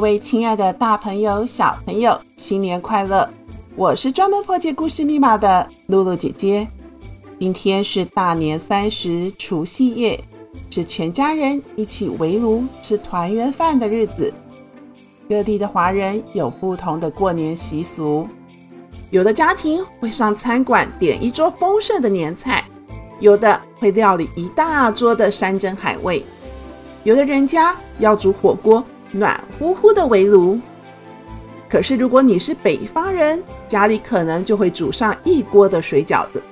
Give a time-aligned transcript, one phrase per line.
[0.00, 3.28] 各位亲爱的大朋友、小朋友，新年快乐！
[3.76, 6.66] 我是专门破解故事密码的露露姐姐。
[7.38, 10.18] 今天是大年三十，除夕夜，
[10.70, 14.32] 是全家人一起围炉吃团圆饭的日子。
[15.28, 18.26] 各地的华人有不同的过年习俗，
[19.10, 22.64] 有的家庭会上餐馆点一桌丰盛的年菜，
[23.18, 26.24] 有的会料理一大桌的山珍海味，
[27.04, 28.82] 有的人家要煮火锅。
[29.12, 30.58] 暖乎乎的围炉，
[31.68, 36.42] 可是如果你是北方人，家里可能就会煮上一锅的水饺子。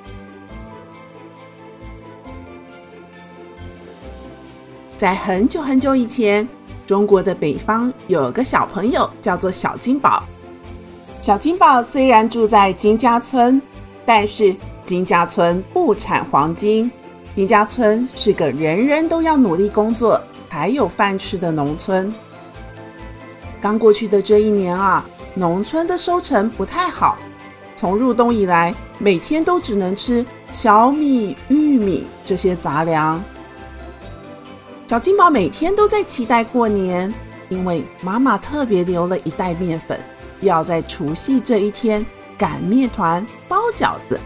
[4.97, 6.49] 在很久很久以前，
[6.85, 10.25] 中国的北方有个小朋友叫做小金宝。
[11.23, 13.63] 小金宝虽然住在金家村，
[14.05, 16.91] 但是金家村不产黄金。
[17.37, 22.13] 金家村是个人人都要努力工作才有饭吃的农村。
[23.61, 27.19] 刚过去的这一年啊，农村的收成不太好。
[27.77, 33.23] 从入冬以来，每天都只能吃小米、玉米这些杂粮。
[34.89, 37.13] 小金宝每天都在期待过年，
[37.49, 40.01] 因为妈妈特别留了一袋面粉，
[40.41, 42.05] 要在除夕这一天
[42.37, 44.19] 擀面团、包饺子。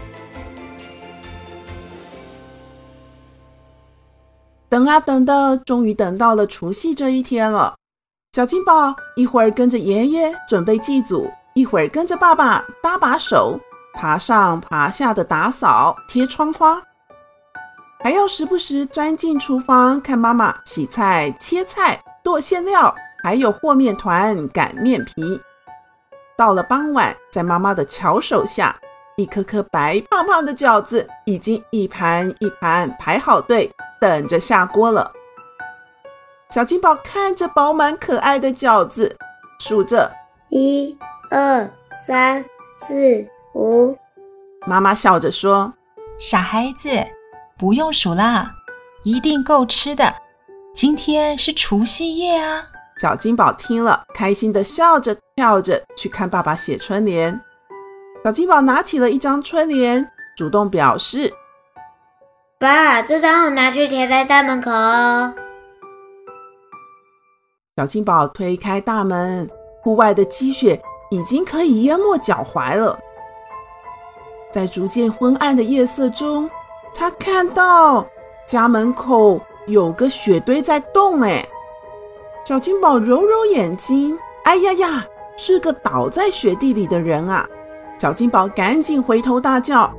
[4.69, 7.75] 等啊等的，终于等到了除夕这一天了。
[8.33, 13.59] 小金宝一会儿跟着爷爷准备祭祖，一会儿跟着爸爸搭把手，
[13.93, 16.81] 爬上爬下的打扫、贴窗花，
[18.03, 25.39] 还要时不时钻进厨房看妈妈洗菜、切菜、剁馅料，还有和面团、擀面皮。
[26.35, 28.75] 到了傍晚，在妈妈的巧手下，
[29.15, 33.71] 一颗颗白胖胖的饺子已经一盘一盘排好队，
[34.01, 35.11] 等着下锅了。
[36.53, 39.17] 小金宝看着饱满可爱的饺子，
[39.59, 40.11] 数着
[40.49, 40.95] 一、
[41.31, 41.67] 二、
[42.05, 43.97] 三、四、五。
[44.67, 45.73] 妈妈笑着说
[46.21, 46.91] ：“傻孩子，
[47.57, 48.51] 不用数啦，
[49.01, 50.13] 一定够吃的。
[50.75, 52.63] 今天是除夕夜啊！”
[53.01, 57.41] 小金宝听了，开心地笑着跳着去看爸爸写春联。
[58.23, 61.33] 小金宝拿起了一张春联，主动表示
[62.61, 65.33] ：“爸，这张我拿去贴在大门口哦。”
[67.75, 69.49] 小金宝推开大门，
[69.81, 70.79] 户外的积雪
[71.09, 72.99] 已经可以淹没脚踝了。
[74.51, 76.47] 在逐渐昏暗的夜色中，
[76.93, 78.05] 他看到
[78.45, 81.21] 家门口有个雪堆在动。
[81.21, 81.43] 哎，
[82.45, 85.03] 小金宝揉揉眼睛，哎呀呀，
[85.35, 87.49] 是个倒在雪地里的人啊！
[87.97, 89.91] 小金宝赶紧回头大叫：“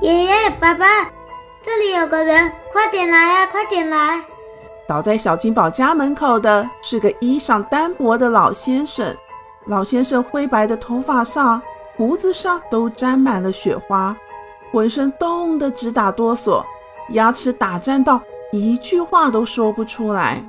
[0.00, 0.86] 爷爷，爸爸，
[1.60, 4.24] 这里有个人，快点来呀，快点来！”
[4.88, 9.14] 倒在小金宝家门口的是个衣裳单薄的老先生。
[9.66, 11.60] 老先生灰白的头发上、
[11.94, 14.16] 胡子上都沾满了雪花，
[14.72, 16.64] 浑身冻得直打哆嗦，
[17.10, 18.18] 牙齿打颤到
[18.50, 20.42] 一句话都说不出来。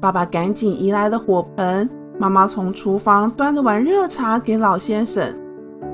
[0.00, 5.32] 爸爸赶紧移来了火盆，妈妈从厨房端了碗热茶给老先生。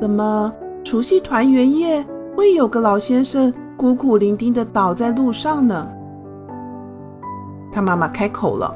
[0.00, 0.50] 怎么，
[0.82, 2.02] 除夕团圆夜，
[2.38, 5.88] 会有个老先生孤苦伶仃的倒在路上呢。
[7.72, 8.72] 他妈妈开口了：“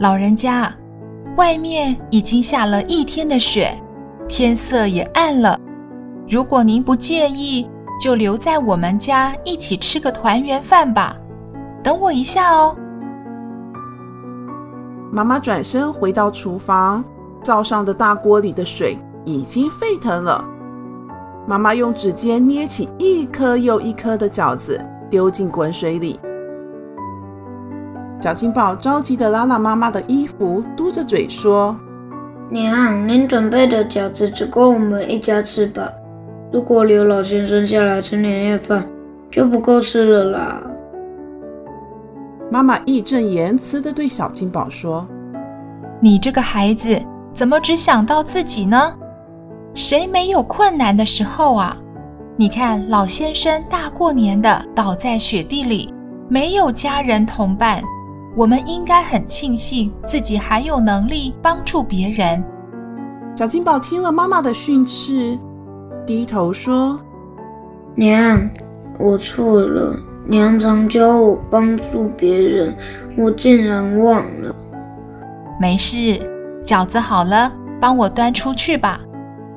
[0.00, 0.74] 老人家，
[1.36, 3.80] 外面已经下了一天的雪，
[4.26, 5.56] 天色也暗了。
[6.28, 7.70] 如果您不介意，
[8.00, 11.16] 就留在我们家一起吃个团圆饭吧。
[11.80, 12.76] 等我一下哦。”
[15.14, 17.04] 妈妈转身回到厨房，
[17.40, 20.44] 灶上的大锅里的水已经沸腾了。
[21.46, 24.80] 妈妈用指尖捏起一颗又一颗的饺子，
[25.10, 26.18] 丢进滚水里。
[28.20, 31.76] 小金宝着急的拉拉妈妈的衣服，嘟着嘴说
[32.48, 35.92] ：“娘，您准备的饺子只够我们一家吃吧？
[36.50, 38.86] 如果刘老先生下来吃年夜饭，
[39.30, 40.62] 就不够吃了啦。”
[42.50, 45.06] 妈妈义正言辞的对小金宝说
[46.00, 46.98] ：“你这个孩子，
[47.34, 48.94] 怎么只想到自己呢？”
[49.74, 51.76] 谁没有困难的时候啊？
[52.36, 55.92] 你看老先生大过年的倒在雪地里，
[56.28, 57.82] 没有家人同伴，
[58.36, 62.42] 我们应该很庆幸自己还有能力帮助别人。
[63.36, 65.36] 小金宝听了妈妈的训斥，
[66.06, 66.98] 低头说
[67.96, 68.48] ：“娘，
[68.98, 69.96] 我错了。
[70.26, 72.74] 娘常教我帮助别人，
[73.16, 74.54] 我竟然忘了。
[75.60, 76.18] 没事，
[76.64, 79.00] 饺子好了，帮我端出去吧。”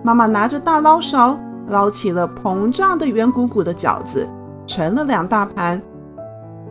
[0.08, 1.38] 妈妈拿着大捞勺，
[1.68, 4.26] 捞起了膨胀的圆鼓鼓的饺子，
[4.66, 5.82] 盛了两大盘。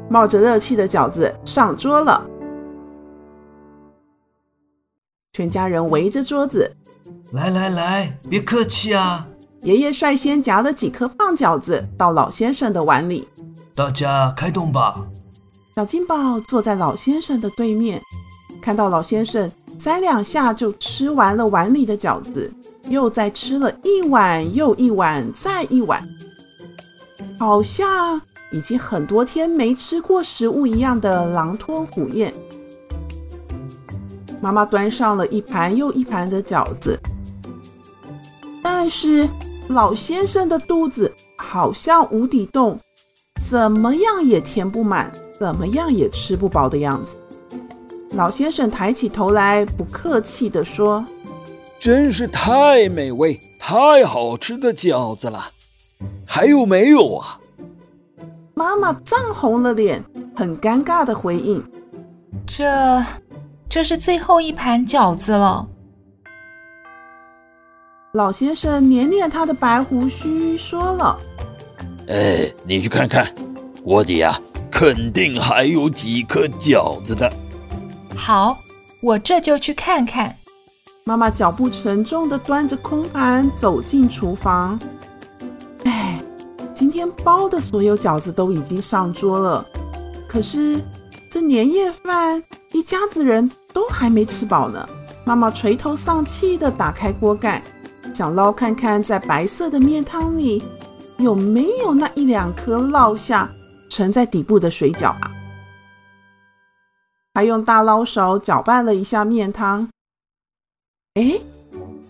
[0.09, 2.27] 冒着热气的饺子上桌了，
[5.35, 6.75] 全家人围着桌子。
[7.33, 9.29] 来来来，别客气啊！
[9.61, 13.29] 爷爷率先夹了几颗胖饺子到老先生的碗里，
[13.75, 15.05] 大家开动吧。
[15.75, 18.01] 小金宝坐在老先生的对面，
[18.63, 22.51] 看到老先生三两下就吃完了碗里的饺子，
[22.89, 26.07] 又再吃了一碗又一碗再一碗，
[27.39, 32.33] 好像已经很多天没吃过食物一样的狼吞虎咽。
[34.41, 36.99] 妈妈端上了一盘又一盘的饺子。
[38.63, 39.29] 但是
[39.69, 42.79] 老先生的肚子好像无底洞，
[43.49, 47.17] 怎么样也填不满，怎么样也吃不饱的样子。
[48.11, 51.05] 老先生抬起头来，不客气地说
[51.87, 55.53] ：“真是太美味、太好吃的饺子了，
[56.27, 57.39] 还有没有啊？”
[58.55, 60.03] 妈妈涨红了脸，
[60.35, 61.65] 很尴尬的回应
[62.45, 63.01] ：“这，
[63.69, 65.69] 这是最后一盘饺子了。”
[68.15, 71.17] 老先生捻捻他的白胡须，说了
[72.11, 73.33] ：“哎，你去看看，
[73.85, 74.37] 锅底呀，
[74.73, 77.33] 肯定还有几颗饺子的。”
[78.17, 78.59] 好，
[79.01, 80.37] 我这就去看看。
[81.09, 84.77] 妈妈脚步沉重地端着空盘走进厨房。
[85.85, 86.21] 哎，
[86.75, 89.65] 今天包的所有饺子都已经上桌了，
[90.29, 90.83] 可是
[91.31, 92.43] 这年夜饭
[92.73, 94.85] 一家子人都还没吃饱呢。
[95.25, 97.63] 妈妈垂头丧气地打开锅盖。
[98.13, 100.65] 想捞看看，在白色的面汤里
[101.19, 103.49] 有没有那一两颗落下
[103.89, 105.31] 沉在底部的水饺啊？
[107.35, 109.89] 还用大捞勺搅拌了一下面汤，
[111.17, 111.39] 哎，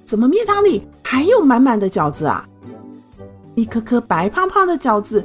[0.04, 2.46] 怎么面汤里还有满满的饺子啊？
[3.56, 5.24] 一颗颗白胖胖的饺子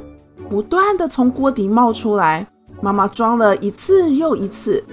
[0.50, 2.48] 不断的从锅底冒出来，
[2.82, 4.84] 妈妈装了一次又一次，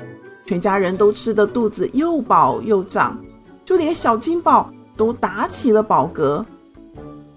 [0.44, 3.17] 全家人都吃的肚子又饱又胀，
[3.64, 4.70] 就连小金宝。
[4.99, 6.44] 都打起了饱嗝，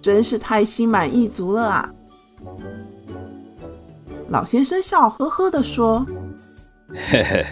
[0.01, 1.94] 真是太心满意足了啊！
[4.30, 6.04] 老先生笑呵呵地说
[7.12, 7.45] ：“嘿嘿，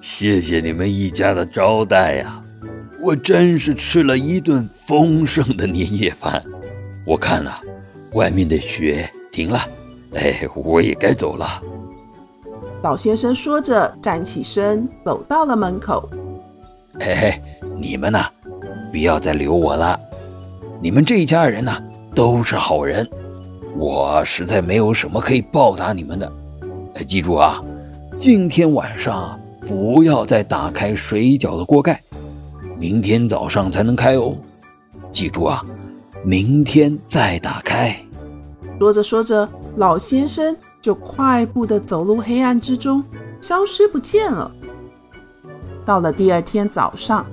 [0.00, 2.40] 谢谢你们一家的招待呀，
[3.00, 6.42] 我真是吃了一顿丰盛的年夜饭。
[7.06, 7.58] 我看呐，
[8.12, 9.60] 外面的雪停了，
[10.14, 11.62] 哎，我也该走了。”
[12.82, 16.08] 老先生说着，站起身，走到了门口。
[17.00, 17.40] 哎，
[17.78, 18.28] 你们呐。
[18.92, 19.98] 不要再留我了，
[20.80, 21.82] 你们这一家人呐，
[22.14, 23.06] 都是好人，
[23.76, 26.32] 我实在没有什么可以报答你们的。
[26.94, 27.62] 哎，记住啊，
[28.16, 32.00] 今天晚上不要再打开水饺的锅盖，
[32.78, 34.36] 明天早上才能开哦。
[35.10, 35.64] 记住啊，
[36.24, 37.96] 明天再打开。
[38.78, 43.02] 说着说着，老先生就快步地走入黑暗之中，
[43.40, 44.50] 消失不见了。
[45.84, 47.24] 到了第二天早上。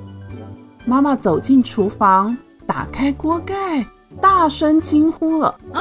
[0.85, 3.87] 妈妈走进厨房，打开锅盖，
[4.19, 5.79] 大声惊呼了：“啊！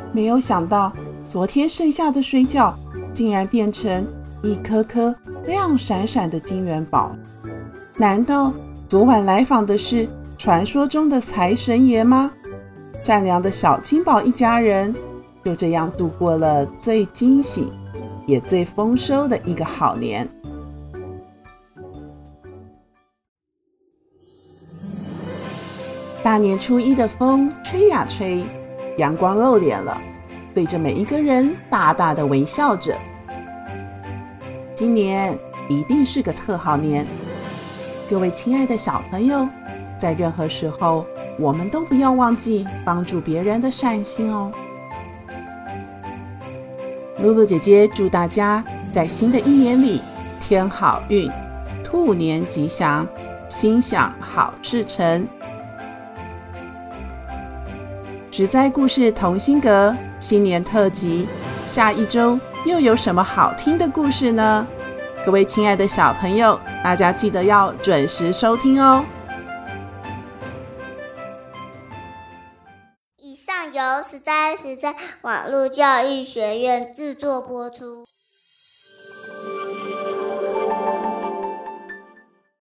[0.10, 0.90] 没有想到，
[1.28, 2.72] 昨天剩下的水饺
[3.12, 4.06] 竟然变成
[4.42, 5.14] 一颗颗
[5.46, 7.14] 亮闪闪的金元宝！
[7.98, 8.50] 难道
[8.88, 12.30] 昨晚来访的是传说中的财神爷吗？”
[13.04, 14.94] 善良的小金宝一家人
[15.42, 17.72] 就这样度过了最惊喜
[18.26, 20.28] 也最丰收的一个好年。
[26.22, 28.44] 大年初一的风吹呀吹，
[28.98, 29.96] 阳光露脸了，
[30.54, 32.94] 对着每一个人大大的微笑着。
[34.74, 35.34] 今年
[35.70, 37.06] 一定是个特好年，
[38.10, 39.46] 各位亲爱的小朋友，
[39.98, 41.04] 在任何时候，
[41.38, 44.50] 我们都不要忘记帮助别人的善心哦。
[47.18, 50.00] 露露姐姐祝大家在新的一年里
[50.40, 51.30] 添好运，
[51.84, 53.06] 兔年吉祥，
[53.46, 55.26] 心想好事成。
[58.30, 61.28] 实在故事同心阁新年特辑，
[61.66, 64.66] 下一周又有什么好听的故事呢？
[65.26, 69.04] 各位亲爱的小朋友，大家记得要准时收听哦。
[73.18, 78.04] 以上由实在实在网络教育学院制作播出。